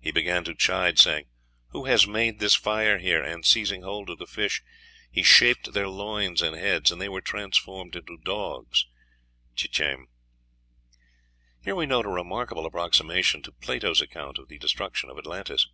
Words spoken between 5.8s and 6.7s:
loins and